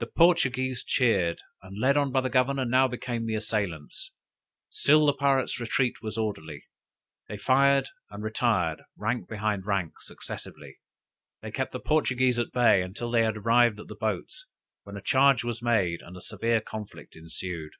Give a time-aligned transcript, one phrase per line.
[0.00, 4.12] The Portuguese cheered, and led on by the governor, now became the assailants.
[4.68, 6.64] Still the pirates' retreat was orderly;
[7.28, 10.80] they fired and retired rank behind rank successively.
[11.40, 14.44] They kept the Portuguese at bay until they had arrived at the boats,
[14.82, 17.72] when a charge was made and a severe conflict ensued.